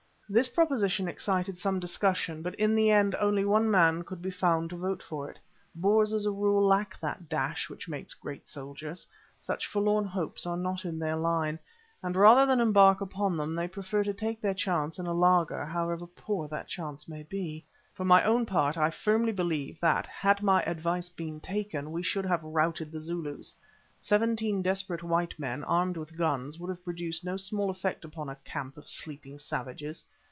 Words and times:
This 0.33 0.47
proposition 0.47 1.09
excited 1.09 1.59
some 1.59 1.81
discussion, 1.81 2.41
but 2.41 2.55
in 2.55 2.73
the 2.73 2.89
end 2.89 3.15
only 3.19 3.43
one 3.43 3.69
man 3.69 4.01
could 4.03 4.21
be 4.21 4.31
found 4.31 4.69
to 4.69 4.77
vote 4.77 5.03
for 5.03 5.29
it. 5.29 5.37
Boers 5.75 6.13
as 6.13 6.25
a 6.25 6.31
rule 6.31 6.65
lack 6.65 6.97
that 7.01 7.27
dash 7.27 7.69
which 7.69 7.89
makes 7.89 8.13
great 8.13 8.47
soldiers; 8.47 9.05
such 9.39 9.67
forlorn 9.67 10.05
hopes 10.05 10.45
are 10.45 10.55
not 10.55 10.85
in 10.85 10.97
their 10.99 11.17
line, 11.17 11.59
and 12.01 12.15
rather 12.15 12.45
than 12.45 12.61
embark 12.61 13.01
upon 13.01 13.35
them 13.35 13.55
they 13.55 13.67
prefer 13.67 14.05
to 14.05 14.13
take 14.13 14.39
their 14.39 14.53
chance 14.53 14.97
in 14.97 15.05
a 15.05 15.13
laager, 15.13 15.65
however 15.65 16.07
poor 16.07 16.47
that 16.47 16.69
chance 16.69 17.09
may 17.09 17.23
be. 17.23 17.65
For 17.93 18.05
my 18.05 18.23
own 18.23 18.45
part 18.45 18.77
I 18.77 18.89
firmly 18.89 19.33
believe 19.33 19.81
that 19.81 20.07
had 20.07 20.41
my 20.41 20.63
advice 20.63 21.09
been 21.09 21.41
taken 21.41 21.91
we 21.91 22.03
should 22.03 22.25
have 22.25 22.41
routed 22.41 22.89
the 22.93 23.01
Zulus. 23.01 23.53
Seventeen 23.99 24.61
desperate 24.61 25.03
white 25.03 25.37
men, 25.37 25.61
armed 25.65 25.97
with 25.97 26.17
guns, 26.17 26.57
would 26.57 26.69
have 26.69 26.85
produced 26.85 27.25
no 27.25 27.35
small 27.35 27.69
effect 27.69 28.05
upon 28.05 28.29
a 28.29 28.35
camp 28.45 28.77
of 28.77 28.87
sleeping 28.87 29.37
savages. 29.37 30.05